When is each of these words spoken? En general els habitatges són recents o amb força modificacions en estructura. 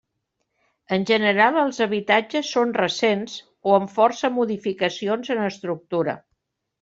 En 0.95 1.03
general 1.09 1.57
els 1.63 1.81
habitatges 1.85 2.49
són 2.57 2.73
recents 2.79 3.35
o 3.73 3.79
amb 3.81 3.93
força 3.99 4.31
modificacions 4.39 5.31
en 5.37 5.43
estructura. 5.49 6.17